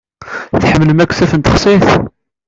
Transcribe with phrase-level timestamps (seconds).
[0.63, 1.87] Tḥemmlem askaf n texsayt?